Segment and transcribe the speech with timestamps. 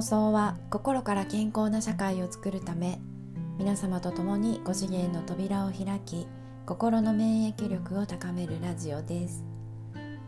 [0.00, 2.98] 放送は心から健康な社会を作るため
[3.58, 6.26] 皆様と共にご次元の扉を開き
[6.64, 9.44] 心の免疫力を高めるラジオです。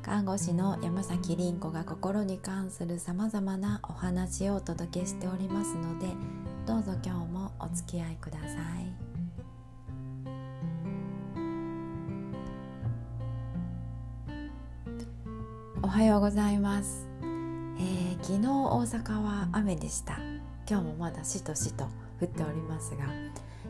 [0.03, 6.07] 看護師の山崎凛子が心に関するさまざまなお話をお届けしておりますので
[6.67, 8.93] どうぞ今日もお付き合いください。
[15.83, 17.09] おはようございます、
[18.23, 20.17] 昨日大阪は雨でした。
[20.71, 21.87] 今日もまだしとしと
[22.21, 23.07] 降っておりますが、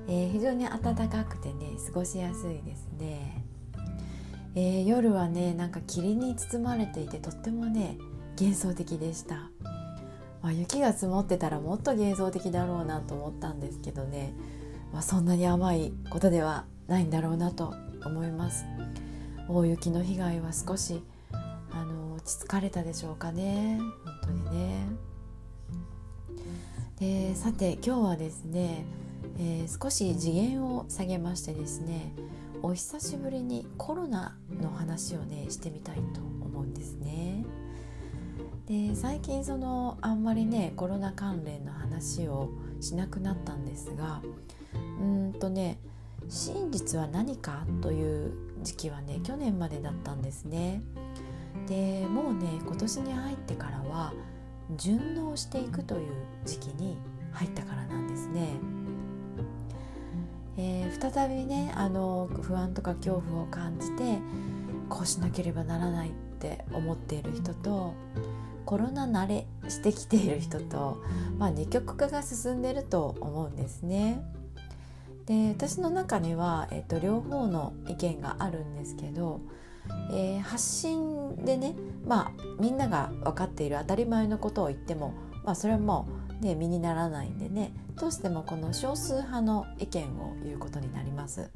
[0.09, 3.45] えー、非常に暖かくてね過ごしやすいですね、
[4.55, 7.97] えー、夜はねなんか霧に包まれていてとってもね
[8.39, 9.37] 幻想的でした、
[10.43, 14.35] まあ、雪が積もってたらもっと幻想的だろうなと思ったんですけどね、
[14.93, 17.73] まあ、そんなに甘いことではないんだろうなと
[18.05, 18.67] 思います。
[19.49, 21.03] 大雪の被害は少し
[22.25, 23.81] 落ち着かれたでしょうかね。
[24.05, 24.87] 本当にね。
[27.01, 28.85] でさて今日はですね、
[29.39, 32.13] えー、少し次元を下げましてですね
[32.63, 37.45] お久しぶりにコロナの話をねしてみたいと思うんですね。
[38.67, 42.51] で最近そのあんまりねコロナ関連の話を
[42.81, 44.23] しなくなったんですが
[45.01, 45.79] うんとね
[46.29, 50.83] 真実は何かという時期はね去年までだったんですね。
[51.67, 54.13] でもうね今年に入ってからは
[54.77, 56.13] 順応していくという
[56.45, 56.97] 時期に
[57.33, 58.49] 入ったからなんですね。
[60.59, 64.19] えー、再びねあの不安とか恐怖を感じて
[64.91, 67.95] こうしなければならないって思っている人と
[68.67, 71.03] コロナ慣れしてきている人と、
[71.39, 74.23] まあ、二極化が進んでると思うんですね。
[75.27, 79.41] で私の中には、えっと、両方の意見があるんですけど
[80.13, 81.75] えー、発信でね
[82.07, 86.07] まあみんなが分かっている当たり前のことを言っても、まあ、それはも
[86.41, 91.51] う、ね、身にならないんでねどうしてもこの少数派の意見を言うことになります。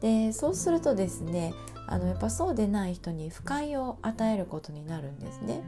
[0.00, 1.52] でそうするとですね
[1.88, 5.62] あのやっぱそうでない人に不快を与えることになるんですね。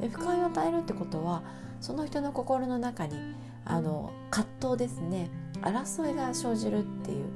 [0.00, 1.42] で不快を与えるってことは
[1.80, 3.16] その人の心の中に
[3.64, 5.30] あの葛藤ですね
[5.62, 7.26] 争いが生じるっていう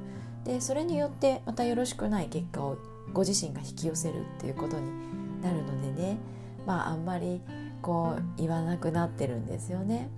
[0.45, 2.77] でそれによってまたよろしくない結果を
[3.13, 6.17] ご自身が引き寄せるっていうことになるのでね
[6.65, 7.41] まああんまり
[7.81, 10.09] こう言わなくなってるんですよね。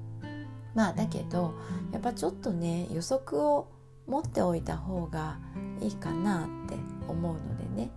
[0.75, 1.53] まあだけど
[1.91, 3.67] やっぱちょっとね予測を
[4.07, 5.37] 持っておいた方が
[5.81, 6.75] いいかなって
[7.07, 7.91] 思うのでね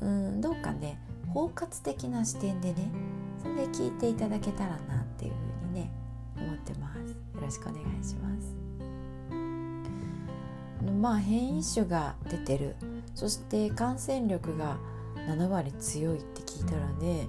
[0.00, 1.00] うんどうかね
[1.32, 2.90] 包括的な視点でね
[3.42, 5.32] それで聞いていただけたらなっていう
[5.62, 5.90] ふうにね
[6.36, 6.98] 思ってます。
[6.98, 8.56] よろしくお願いします。
[11.00, 12.76] まあ変異種が出てる
[13.14, 14.78] そして感染力が
[15.28, 17.28] 7割強いって聞いたらね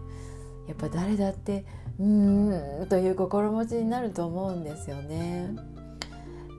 [0.67, 1.66] やっぱ誰だって
[1.99, 5.55] うーんという心持ちになると思うんですよね。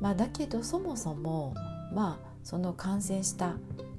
[0.01, 1.55] まあ、だけどそもそも
[1.95, 3.55] まあその感染した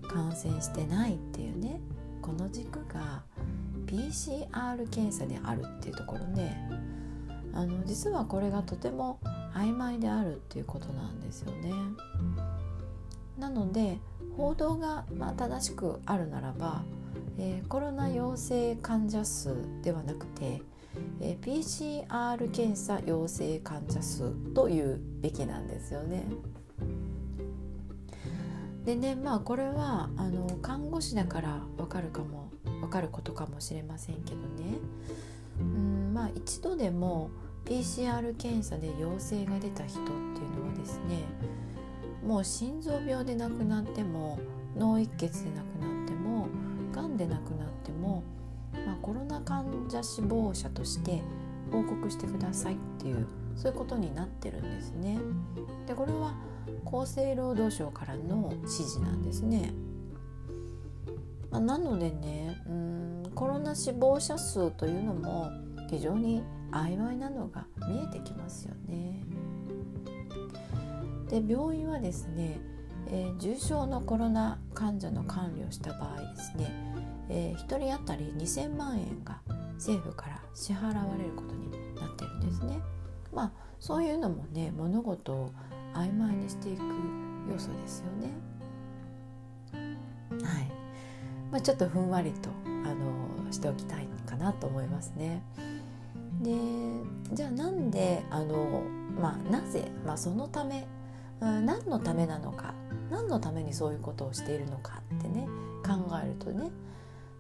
[0.08, 1.82] 感染してないっていうね
[2.22, 3.24] この軸が
[3.88, 6.70] PCR 検査であるっていうところね
[7.54, 9.20] あの実はこれがとても
[9.56, 11.72] 曖昧であるっていうことなんですよね。
[13.40, 14.00] なので
[14.38, 16.84] 報道がまあ正しくあるならば、
[17.38, 20.62] えー、コロナ陽性患者数ではなくて、
[21.22, 26.26] えー、PCR 検査陽性患者数というべきなんですよね。
[28.86, 34.78] でねまあこれはあの看護師だから分かるかも分かることかもしれませんけどね
[35.60, 37.32] うんまあ一度でも
[37.66, 41.24] PCR 検査で陽性が出た人っていうのはですね
[42.26, 44.40] もう心臓病で亡くなっても
[44.76, 46.48] 脳一血で亡くなっても
[46.92, 48.24] がんで亡くなっても、
[48.86, 51.22] まあ、コロナ患者死亡者として
[51.72, 55.18] 報告してくださいっていうそういうことになってるんですね。
[55.88, 56.34] でこれは
[56.86, 59.74] 厚生労働省からの指示なんですね。
[61.52, 65.50] まあ、なのでねうんコロナ死亡者数というのも
[65.90, 69.24] 非常に曖昧なのが見えてきますよね。
[71.30, 72.60] で病院はですね、
[73.08, 76.72] えー、重症のコロナ患者の管理をした場合ですね、
[77.30, 79.42] えー、1人当たり2000万円が
[79.74, 82.80] 政府から支払われることになってるんですね。
[83.34, 85.52] まあそういうのもね物事を
[85.94, 86.82] 曖昧にしていく
[87.52, 88.32] 要素ですよね。
[90.44, 90.72] はい、
[91.52, 95.44] まあ、ちょっとふんわりとあのしておきたいかなと思いますね。
[96.42, 96.54] で
[97.34, 98.84] じゃあなんであの、
[99.20, 100.86] まあ、なぜ、まあ、そのため
[101.40, 102.74] 何のためなのか
[103.12, 105.48] 何のためにそういうことをしているのかってね
[105.86, 105.94] 考
[106.24, 106.72] えるとね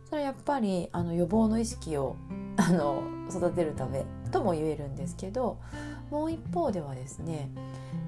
[0.05, 2.15] それはやっぱりあの予防の意識を
[2.57, 5.57] あの育てるためとも言えるんですけど
[6.09, 7.49] もう一方ではですね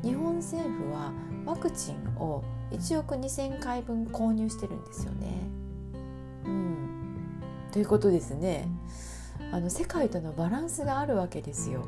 [0.03, 1.11] 日本政府は
[1.45, 5.49] ワクチンを1億2,000回分購入してるんですよね。
[6.45, 6.89] うん、
[7.71, 8.69] ということですね
[9.51, 11.85] あの世界とのバランスがあるわけですよ。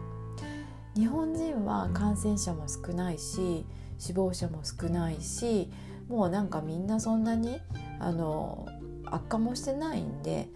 [0.96, 3.66] 日本人は感染者も少ないし
[4.00, 5.70] 死亡者も少ないし
[6.08, 7.60] もうなんかみんなそんなに
[8.00, 8.68] あの
[9.06, 10.48] 悪化もしてないんで、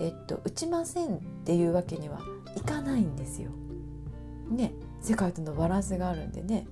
[0.00, 2.20] えっと、打ちませんっていうわけには
[2.56, 3.50] いかないんですよ。
[4.50, 6.66] ね世界とのバランスがあるんでね。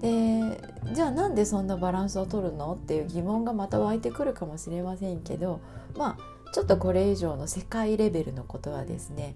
[0.00, 0.60] で
[0.92, 2.74] じゃあなんでそんなバランスを取るの？
[2.74, 5.60] っていう疑問がまた湧いてくるかもしれませんけど
[5.96, 9.34] まあちょっとこれ以上の世界レベルのことはですね、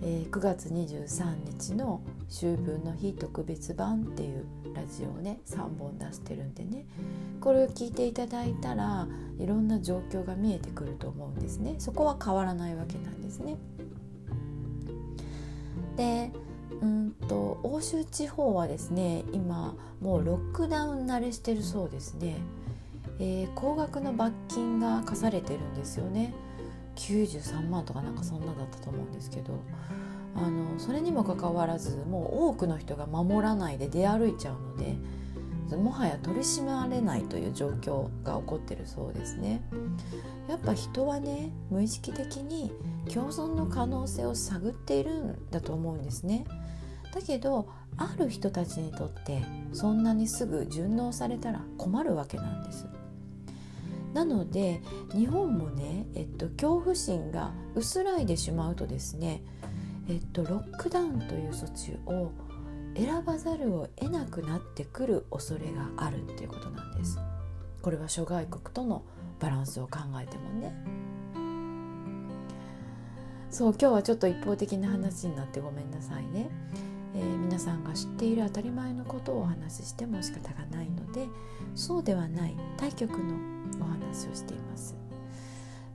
[0.00, 6.86] えー、9月23日の秋分の日特別版っていうラジオをね3本出してるんでね
[7.40, 9.08] これを聞いていただいたら
[9.40, 13.56] いろんな状況が見えてくると思うんですねそこは変わらないわけなんですね。
[15.96, 16.30] で
[16.80, 22.36] うんと欧州地方はですね今もうロックダウン慣れしてるそうですね、
[23.18, 26.32] えー、高額の罰金が課されてるんですよね。
[27.02, 29.58] 93万とかなんかそんなだったと思うんですけど
[30.34, 34.96] あのそれにもかかわらずもう多くの人が守らないで出歩いちゃうので
[35.76, 39.62] もはや取り締まれないという状況が起こってるそうですね。
[40.48, 42.72] やっぱ人はね無意識的に
[43.12, 46.44] 共存の可能性を探っているんだと思うんですね。
[47.14, 52.86] だけどある人たちにとってそんなにすぐ順応されたら困るわけなんです。
[54.12, 54.82] なので
[55.12, 59.42] 日本もね、えっと、恐怖心が薄らいでしまうとですね、
[60.08, 62.32] えっと、ロックダウンという措置を
[62.94, 67.18] 選ばざるを得なくなってくる恐れがあるっていうことなんです。
[67.80, 69.02] これは諸外国との
[69.40, 70.74] バランスを考えてもね。
[73.50, 76.50] そう今日はちょっと一方的な話になってごめんなさいね。
[77.14, 81.28] えー、皆さんが知っている当たり前のことをお話ししても仕方がないので
[81.74, 83.51] そうではない対極の
[83.82, 84.96] お話をしています。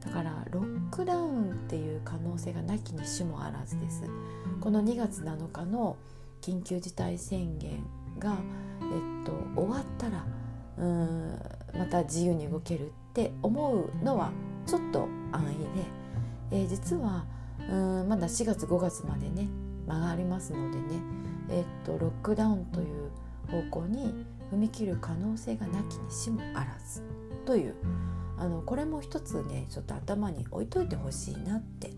[0.05, 4.03] だからロックダウンっていう可能性がなきにしもあらずです。
[4.61, 5.97] この2月7日の
[6.41, 7.83] 緊急事態宣言
[8.19, 8.37] が、
[8.81, 10.25] えっと、終わったら
[10.77, 11.39] うん
[11.77, 14.31] また自由に動けるって思うのは
[14.65, 15.67] ちょっと安易で、
[16.51, 17.25] えー、実は
[17.69, 19.47] うんまだ4月5月までね
[19.87, 21.01] 間がありますのでね、
[21.49, 23.09] えっと、ロックダウンという
[23.49, 24.13] 方向に
[24.51, 27.01] 踏み切る可能性がなきにしもあらず。
[27.47, 27.75] という
[28.37, 31.91] あのこれも一つねちょっと頭に置いといてほしいなって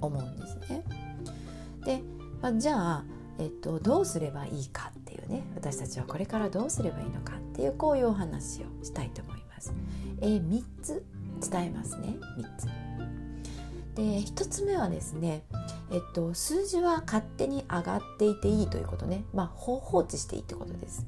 [0.00, 0.84] 思うんですね。
[1.84, 2.02] で、
[2.42, 3.04] まあ、じゃあ、
[3.38, 9.72] えっと、どうすればいいかっていうね私たちはこれからどうすればいいのかっていうこういうお話をしたいと思います。
[10.20, 11.06] えー、3つ
[11.48, 12.66] 伝えますね3つ。
[13.94, 15.44] で1つ目はですね
[15.90, 21.06] えっと、数字は勝手に上がっていていいということね、まあ、放置していいってことです。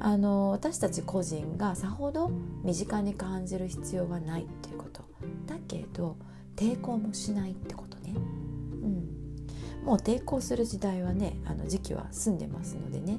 [0.00, 2.30] あの私たち個人がさほど
[2.62, 5.02] 身近に感じる必要はないっていうこと。
[5.46, 6.16] だけど
[6.56, 13.18] 抵抗もしないってことね、うん、もう抵抗する時代はねあの時期は済んでますのでね。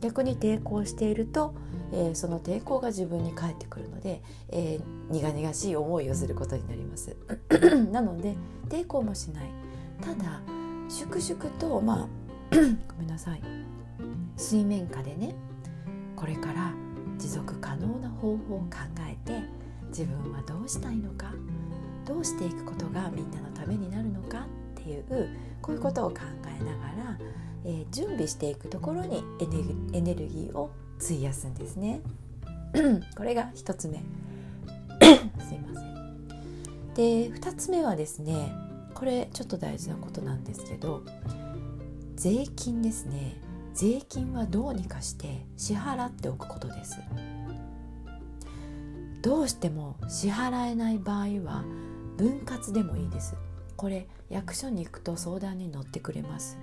[0.00, 1.54] 逆に抵抗していると、
[1.92, 7.16] えー、その抵抗が自分に返ってくるので、えー、苦々しい思いをすることになります。
[7.92, 8.34] なので
[8.68, 9.50] 抵抗もしない。
[10.00, 10.40] ただ
[10.88, 12.08] 粛々とまあ
[12.88, 13.42] ごめんなさい。
[14.36, 15.34] 水面下でね
[16.20, 16.70] これから
[17.16, 18.76] 持続可能な方法を考
[19.08, 19.42] えて
[19.88, 21.32] 自分はどうしたいのか
[22.06, 24.46] どうしていくことがみんなのためになるのか
[24.78, 25.30] っていう
[25.62, 27.18] こういうことを考えながら、
[27.64, 29.24] えー、準備していくところに
[29.94, 30.70] エネルギーを
[31.02, 32.02] 費やすんですね。
[33.16, 33.96] これが1つ目
[35.42, 36.94] すいません。
[36.96, 38.52] で2つ目はですね
[38.92, 41.02] これちょっと大事なことなんですけど
[42.16, 43.40] 税金ですね
[43.74, 46.98] 税金はどうにかして支払っておくことです。
[49.22, 51.64] どうしても支払えない場合は
[52.16, 53.36] 分割でもいいです。
[53.76, 56.58] これ役所に行くと相談に乗ってくれます。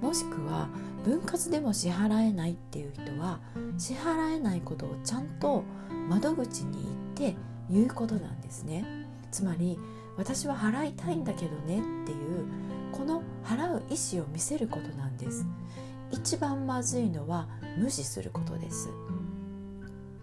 [0.00, 0.68] もしくは
[1.04, 3.40] 分割でも支払えないっていう人は
[3.78, 5.64] 支払えないことをちゃんと
[6.08, 7.36] 窓口に行って
[7.70, 8.84] 言うことなんですね。
[9.30, 9.78] つまり
[10.16, 12.46] 私は払いたいんだけどねっていう
[12.92, 15.46] この払う意思を見せることなんです。
[16.12, 18.90] 一番まずいのは無視することです。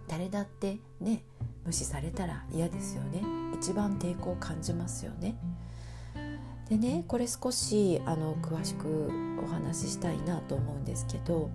[0.08, 1.22] 誰だってね
[1.64, 3.22] 無視されたら嫌ですよね。
[3.54, 5.36] 一番抵抗を感じますよね。
[6.68, 9.10] でねこれ少しあの詳しく
[9.44, 11.50] お話ししたいなと思うんですけど、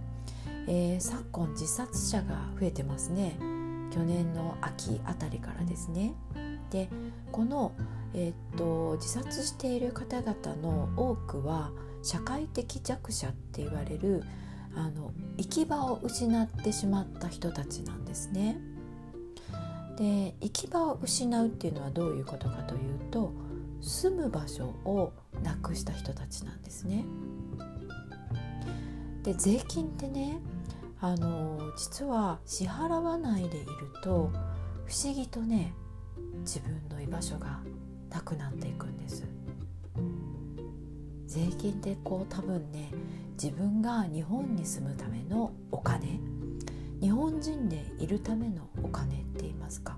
[0.67, 3.37] えー、昨今自殺者が増えてますね。
[3.91, 6.13] 去年の秋あたりからですね。
[6.69, 6.89] で
[7.31, 7.71] この、
[8.13, 11.71] えー、っと自殺している方々の多くは
[12.05, 14.23] 社会的弱者って言われる
[14.75, 18.59] あの行き場を失ってしまった人たちなんですね。
[19.97, 23.31] で行き場を失うっていうのはどういうことかというと
[23.81, 27.05] 住む場所をなくした人たちなんですね。
[29.23, 30.37] で税金ってね
[31.01, 33.67] あの実は支払わないでいる
[34.03, 34.31] と
[34.85, 35.73] 不思議とね
[36.41, 37.61] 自分の居場所が
[38.11, 39.23] なくなっていくんです
[41.35, 42.89] 税金ってこう多分ね
[43.33, 46.21] 自分が日本に住むためのお金
[47.01, 49.97] 日本人でいるためのお金って言いますか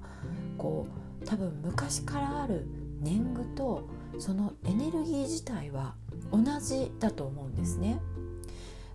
[0.58, 0.88] こ
[1.22, 2.65] う多分昔からある
[3.01, 5.94] 年貢とそのエネルギー自体は
[6.32, 8.00] 同じだと思うんですね。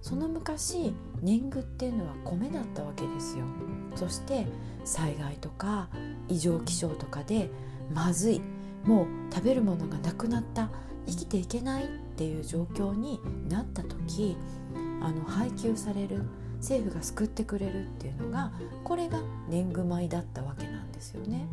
[0.01, 3.45] その昔年貢っていうのは米だったわけですよ。
[3.95, 4.47] そして
[4.85, 5.89] 災害とか
[6.29, 7.51] 異常気象とかで
[7.95, 8.41] まずい。
[8.85, 10.71] もう食べるものがなくなった。
[11.07, 11.85] 生きていけない。
[11.85, 14.37] っっていう状況になった時
[15.01, 16.23] あの配給される
[16.59, 18.53] 政府が救ってくれるっていうのが
[18.85, 21.49] これが年貢米だったわけなんですよね。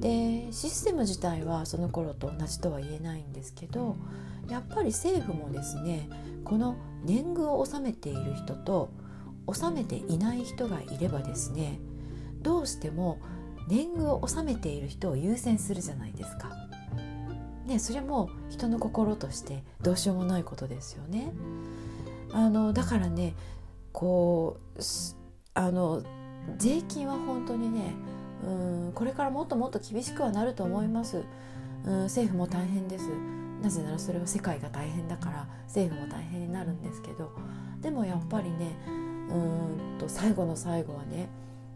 [0.00, 3.96] でシステム自体はその頃と同じとは言えないんですけど
[4.48, 6.08] やっぱり政府もですね
[6.44, 8.90] この年貢を納めている人と
[9.46, 11.78] 納めていない人がいればですね
[12.40, 13.20] どうしても
[13.68, 16.61] 年貢を納めている人を優先するじゃないですか。
[17.66, 21.32] ね、それも人の心としてどうしようもないことですよね。
[22.32, 23.34] あのだからね
[23.92, 24.80] こう
[25.54, 26.02] あの
[26.56, 27.94] 税金は本当にね
[28.44, 28.50] う
[28.88, 31.24] んこれからもっともっと厳しくはなると思います。
[31.84, 33.08] うん政府も大変です。
[33.62, 37.30] なぜならそれは世界が大変だから政府も大変になるんですけど
[37.80, 38.76] でもやっぱりね
[39.30, 41.28] うんと最後の最後はね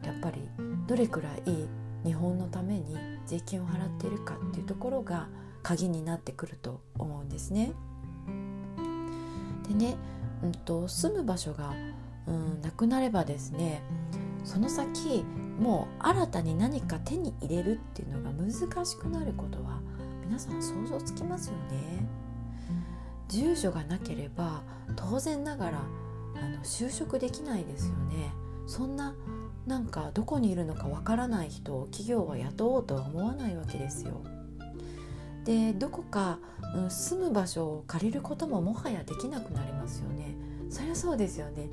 [0.02, 0.42] やっぱり
[0.88, 1.68] どれくらい
[2.04, 5.28] 日本のために税金を払っているかっていうところが
[5.66, 7.72] 鍵になってくると思うんですね。
[9.66, 9.96] でね、
[10.44, 11.74] うんと、住む場所が、
[12.28, 13.82] うん、なくなればですね
[14.44, 15.24] その先
[15.58, 19.80] もう新たに何か手に入れるっていうのが難しくなることは
[20.24, 22.06] 皆さん想像つきますよね。
[23.28, 24.62] 住所がなければ
[24.94, 25.82] 当然ながら
[26.36, 28.32] あの就職できないですよね。
[28.68, 29.16] そんな
[29.66, 34.22] なんかどこにいるのかわからない人を企業は雇おうとは思わないわけですよ。
[35.46, 36.40] でどこか、
[36.74, 40.36] うん、住む場所を借りることももはやできなくなりますよね。
[40.68, 41.70] そりゃそうですよね。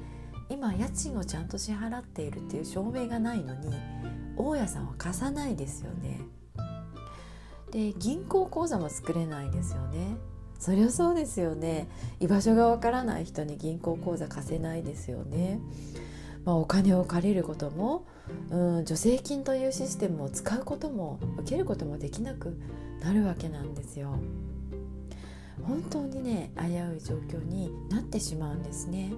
[0.49, 3.73] 今家賃をちゃんと支払っているっていう証明がないのに
[4.37, 6.21] 大家さんは貸さないですよね。
[7.71, 10.17] で銀行口座も作れないですよね。
[10.59, 11.87] そりゃそうですよね。
[12.19, 15.59] 居場所がわからない人に銀行口座貸せないですよね、
[16.45, 18.05] まあ、お金を借りることも、
[18.49, 22.57] うん、助成金というシステムを使うことも受けることもできなく
[23.01, 24.17] なるわけなんですよ。
[25.61, 29.13] 本当にね危うい状況になってしまうんですね。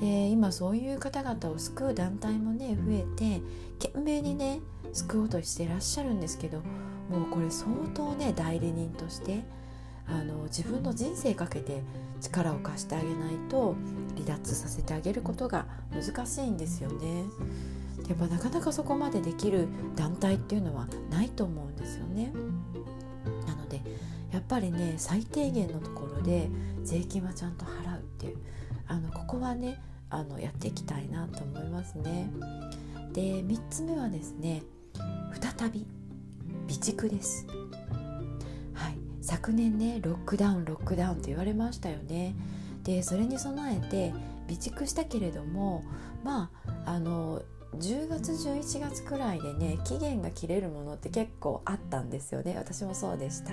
[0.00, 3.40] で今そういう方々を救う団体もね増えて
[3.80, 4.60] 懸命にね
[4.92, 6.58] 救おうとしてらっしゃるんですけど
[7.10, 9.44] もうこれ相当ね代理人として
[10.08, 11.82] あの自分の人生かけて
[12.20, 13.76] 力を貸してあげないと
[14.14, 17.24] 離脱させてあげることが難しいんですよね。
[18.08, 22.32] やっぱなかなかそこまでできる団体っていうのはないと思うんですよね。
[23.46, 23.82] なので
[24.32, 26.48] やっぱりね最低限のところで
[26.82, 28.38] 税金はちゃんと払うっていう
[28.86, 32.30] あのここはねあのやっていきたいなと思いますね。
[33.12, 34.62] で3つ目はですね
[35.58, 35.86] 再び
[36.66, 37.46] 備蓄です。
[39.28, 42.34] 昨年ねロックダウンロックダウンと言われましたよね。
[42.82, 44.14] でそれに備えて
[44.48, 45.84] 備蓄したけれども
[46.24, 46.50] ま
[46.86, 47.42] ああの
[47.76, 52.54] 10月11月くらいでね期限が切れるものって結構あったんですよね。
[52.56, 53.52] 私もそうでした。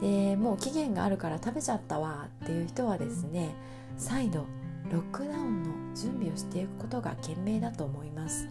[0.00, 3.56] でもう期限があるから食べちゃったわっていう人はですね
[3.96, 4.44] 再度
[4.92, 8.48] ロックダウンの準備をしていくことが賢明だと思います。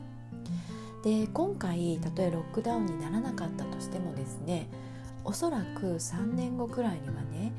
[1.06, 4.68] で今回たとえロックダウンにならなかったとしてもですね
[5.28, 7.52] おそらく3年後くらいにはね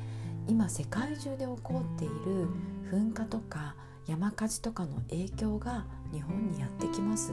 [0.47, 2.47] 今世界中で起こっている
[2.91, 3.75] 噴火とか
[4.07, 7.31] 山火事とかの影響が日本にやってきます。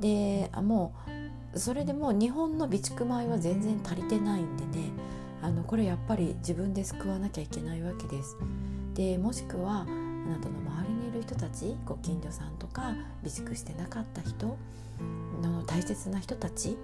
[0.00, 0.94] でも
[1.54, 4.90] うそれでもう日本の備蓄米は全然足りてないんでね
[5.42, 8.38] あのこれやっぱり自分で救わなきゃいけないわけです。
[8.94, 14.56] でもしくはあなたの周りにいる人たちご近所さんとか備蓄してなかった人
[15.42, 16.78] の大切な人たち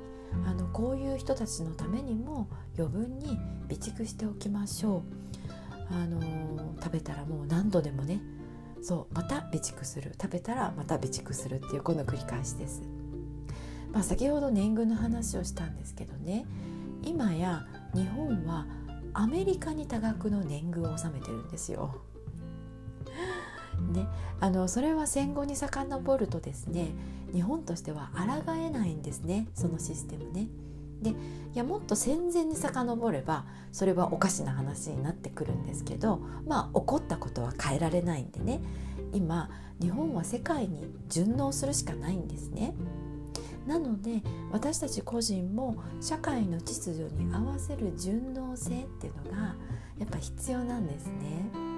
[0.46, 5.02] あのこういう人たちのためにも余分に備蓄しておきましょう。
[5.92, 6.20] あの
[6.80, 8.22] 食べたらもう何度でもね
[8.80, 12.82] そうまた備蓄する食べたらまた備蓄するっていうこの繰り返しです。
[13.92, 16.46] まあ、先ほど年貢の話をしたんですけどね
[17.02, 18.64] 今や日本は
[19.14, 22.00] アメリカに多額の年貢を納めてるんですよ。
[23.88, 24.06] ね、
[24.40, 26.88] あのそれは戦後に遡るとですね
[27.32, 30.48] 日本としては抗えないんですねそのシステムね。
[31.02, 31.14] でい
[31.54, 38.60] やもっと戦前に遡ればそれはおかしな話になってくるんですけどまあ起こったことは変えられないんでね
[39.12, 39.48] 今
[39.80, 42.74] 日本は世界に順応するしかないんですね。
[43.66, 49.54] なので私たち個人も社会の秩序に合わせる順応性っていうのが
[49.98, 51.69] やっぱ必要なんですね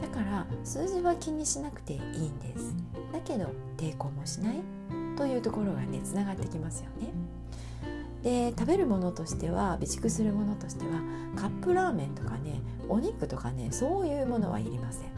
[0.00, 2.74] だから数字は気にしなくていいんです。
[3.12, 4.60] だけど抵抗もしない。
[5.16, 7.12] というところがねつながってきますよね。
[8.22, 11.02] で食べるものとしては備蓄するものとしては
[11.36, 15.10] カップラーメンとかねお肉とかねそういうものはいりません。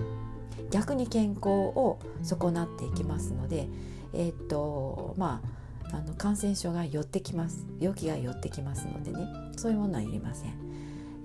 [0.71, 3.69] 逆に健康を損なっていきますので
[4.13, 5.41] えー、っとま
[5.93, 7.67] ああの感染症が寄ってきます。
[7.79, 10.53] 病気が寄ってきますのでねそういうものはいりません。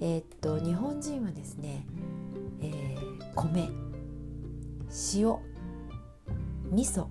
[0.01, 1.87] えー、っと日本人はですね、
[3.37, 3.69] 米
[5.13, 5.37] 塩
[6.71, 7.05] 味噌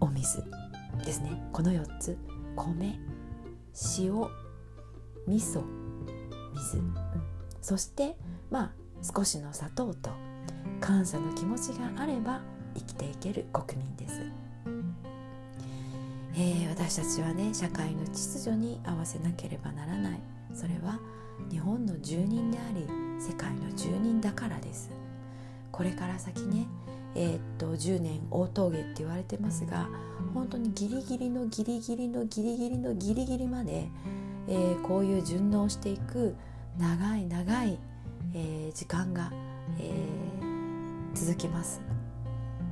[0.00, 0.42] お水
[1.04, 1.48] ですね。
[1.52, 2.18] この4つ。
[2.56, 2.98] 米
[3.98, 4.12] 塩
[5.28, 5.62] 味噌
[6.54, 6.94] 水、うん、
[7.62, 8.16] そして
[8.50, 8.72] まあ
[9.02, 10.10] 少しの砂糖と
[10.80, 12.40] 感謝の気持ちがあれば
[12.74, 14.20] 生きていける国民です。
[16.34, 20.20] えー、私たちはね社会の秩序に合わせなければならない。
[20.52, 20.98] それは
[21.48, 22.88] 日本の住人であり
[23.20, 24.90] 世界の住人だからです。
[25.70, 26.66] これから先ね
[27.14, 29.88] えー、っと10年大峠って言われてますが
[30.34, 33.88] 本当にギリギリのギリギリのギリギリのギリギリまで、
[34.48, 36.34] えー、こういう順応していく
[36.78, 37.78] 長い長い、
[38.34, 39.32] えー、時間が、
[39.78, 39.90] え
[41.14, 41.80] 続きます。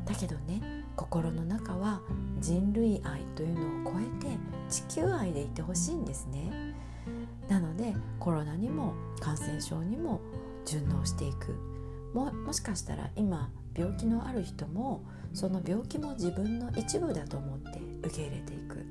[0.05, 0.61] だけどね
[0.97, 2.03] 心の中は
[2.41, 4.37] 人類愛というのを超えて
[4.69, 6.75] 地球愛でいてほしいんですね。
[7.49, 10.21] なのでコロナにも感染症にも
[10.65, 11.55] 順応していく。
[12.15, 18.87] ももしかしたら今病気のある人もその病気も自分の一部だと思って受け入れていく、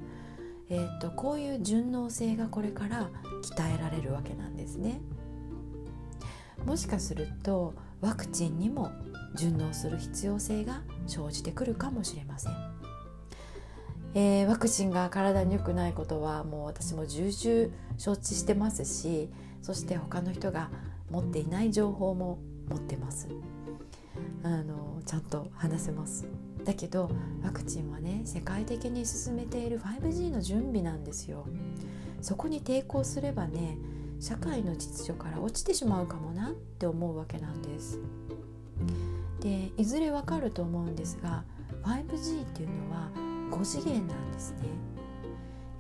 [0.70, 3.10] えーと、こういう順応性がこれから
[3.44, 5.00] 鍛えられるわけなんですね。
[6.66, 8.92] もしかするとワクチンにも
[9.36, 12.54] 順応する必要性が生じてくるかもしれません、
[14.14, 19.30] えー、ワクチンが体に良くないことはもう私も重々承知してますし
[19.62, 20.70] そして他の人が
[21.14, 23.28] 持っていない情報も持ってます。
[24.42, 26.26] あのちゃんと話せます。
[26.66, 27.12] だけど
[27.44, 31.46] ワクチンはね世界的に進めている 5G の準備なんですよ。
[32.20, 33.78] そこに抵抗すればね
[34.20, 38.00] 社会の秩序から落ちてしまうかもなって思うわけなんです。
[39.40, 41.44] でいずれわかると思うんですが
[41.84, 43.12] 5G っていうのは
[43.52, 44.70] 5次元なんですね、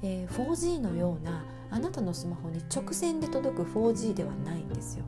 [0.03, 5.05] え、4G のようなあなたのスマホに直線で届く 4G ではないんですよ。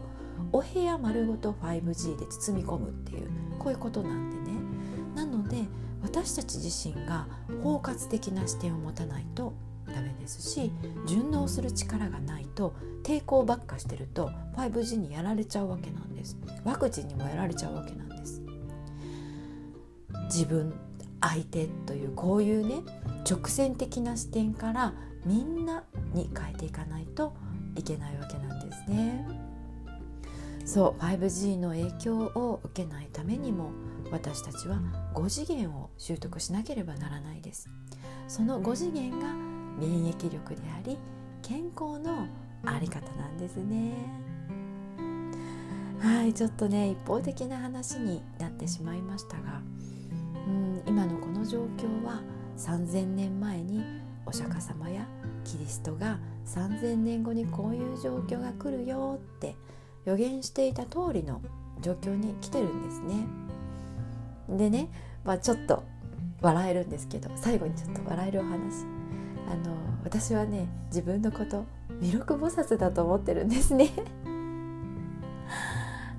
[0.51, 3.29] お部屋丸ごと 5G で包み込むっていう
[3.59, 4.57] こういうことなんでね。
[5.13, 5.57] なので
[6.01, 7.27] 私たち自身が
[7.63, 9.53] 包括的な視点を持たないと
[9.87, 10.71] ダメですし
[11.07, 16.37] 順応する力がないと抵抗ばっかしてると 5G にやられちゃうわけなんです。
[16.63, 18.41] ワクチンにもやられちゃうわけなんです。
[20.25, 20.73] 自分
[21.21, 22.81] 相手というこういうね
[23.29, 24.93] 直線的な視点から
[25.25, 25.83] みんな
[26.13, 27.33] に変えていかないと
[27.75, 29.27] いけないわけなんですね。
[30.63, 33.71] そう 5G の影響を受けないためにも
[34.11, 34.79] 私たちは
[35.13, 37.69] 5次元を習得しなければならないです。
[38.27, 39.33] その5次元が
[39.79, 40.97] 免疫力であり
[41.41, 42.27] 健康の
[42.65, 43.95] あり方なんですね。
[45.99, 49.61] はいちょっとね一方的な話になってしまいましたが
[50.47, 52.21] うん今のこの状況は
[52.57, 53.83] 3,000年前に
[54.25, 55.05] お釈迦様や
[55.43, 59.55] キリストが3,000年後にこういう状況が来るよって
[60.05, 61.41] 予言していた通りの
[61.81, 63.25] 状況に来てるんですね。
[64.49, 64.89] でね、
[65.23, 65.83] まあ、ちょっと
[66.41, 68.85] 笑えるんですけど最後にちょっと笑えるお話。
[69.47, 71.65] あの私はね自分のこと
[72.01, 73.89] 弥勒菩薩だと思ってるんですね。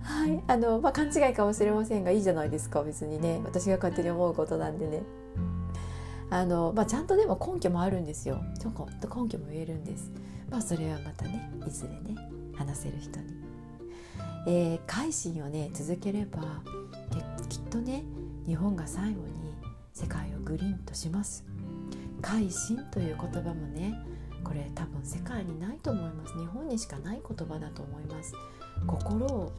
[0.02, 0.42] はい。
[0.46, 3.40] あの、まあ、勘違いかもしれませんがいいじゃないですか別にね。
[3.44, 5.02] 私が勝手に思うことなんでね。
[6.36, 8.42] あの、まあ、ちゃんとでも根拠もあるんですよ。
[8.60, 10.12] ちょっと根拠も言えるんです。
[10.50, 12.14] まあそれはまたねいずれね
[12.54, 13.26] 話せる人に、
[14.46, 16.62] えー、改心をね続ければ
[17.48, 18.04] きっとね
[18.46, 19.54] 日本が最後に
[19.92, 21.42] 世界をグリーンとします。
[22.20, 23.94] 改心という言葉もね
[24.44, 26.38] これ多分世界にないと思います。
[26.38, 28.34] 日本にしかない言葉だと思います。
[28.86, 29.52] 心を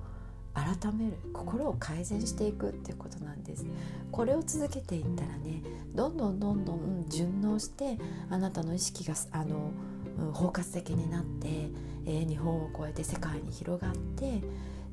[0.53, 3.65] 改める心を改善していくっていうことなんです。
[4.11, 5.61] これを続けていったらね
[5.93, 7.97] どんどんどんどん順応して
[8.29, 9.71] あなたの意識があの
[10.33, 11.47] 包括的になって、
[12.05, 14.41] えー、日本を超えて世界に広がって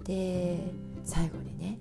[0.04, 0.72] で
[1.04, 1.78] 最後にね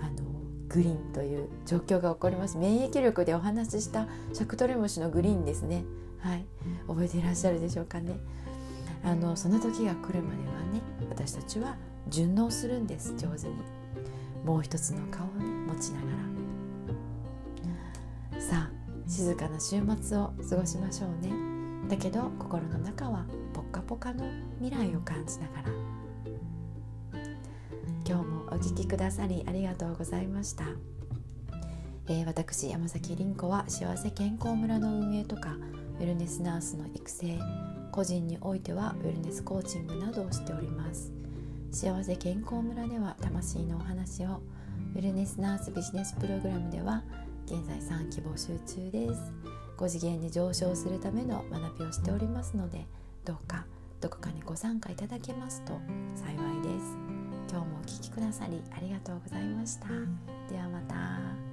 [0.00, 0.24] あの
[0.68, 2.56] グリーンという状況が起こります。
[2.56, 5.84] 免疫力でお話ししたシャクトリムシのグリーンですね。
[6.20, 6.44] はい。
[6.86, 8.18] 覚えていらっしゃるでしょうかね。
[9.04, 11.76] あのその時が来るまではね私たちは
[12.08, 13.14] 順応するんです。
[13.18, 13.56] 上手に。
[14.44, 16.31] もう一つの顔をね持ちながら。
[19.12, 21.30] 静かな週末を過ごしましょうね。
[21.86, 24.24] だけど心の中はポッカポカの
[24.58, 25.68] 未来を感じながら。
[28.08, 30.64] 今日もお聴きくださりありがとうございました、
[32.08, 35.56] えー、私山崎凛子は幸せ健康村の運営とか
[36.00, 37.38] ウェルネスナースの育成
[37.90, 41.12] 個人においてはウェルネスコーチングなどをしております。
[41.70, 44.40] 幸せ健康村では魂のお話を
[44.94, 47.02] ウェルネスナースビジネスプログラムでは
[47.52, 49.30] 現在3期募集中です。
[49.76, 52.86] 5次元に上昇するための学びをしておりますので
[53.24, 53.66] どうか
[54.00, 55.78] どこかにご参加いただけますと
[56.16, 56.96] 幸いです。
[57.50, 59.88] 今日もお聴きくださりありがとうございました。
[60.50, 61.51] ではまた。